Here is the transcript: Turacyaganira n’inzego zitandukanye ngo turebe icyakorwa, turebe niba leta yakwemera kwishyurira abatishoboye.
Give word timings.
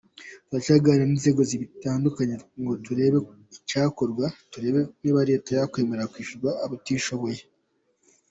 Turacyaganira 0.47 1.05
n’inzego 1.07 1.41
zitandukanye 1.51 2.35
ngo 2.61 2.73
turebe 2.85 3.17
icyakorwa, 3.57 4.25
turebe 4.51 4.81
niba 5.01 5.21
leta 5.29 5.49
yakwemera 5.57 6.09
kwishyurira 6.11 6.51
abatishoboye. 6.65 7.39